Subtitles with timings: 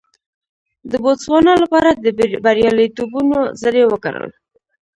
[0.89, 2.05] د بوتسوانا لپاره د
[2.45, 4.29] بریالیتوبونو زړي وکرل.